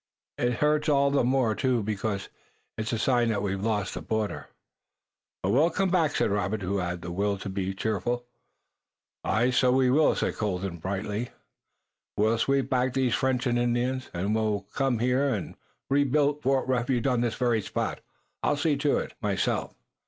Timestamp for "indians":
13.59-14.09